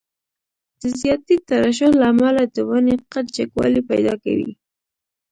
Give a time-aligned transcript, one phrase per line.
[0.81, 4.51] د زیاتې ترشح له امله د ونې قد جګوالی پیدا کوي.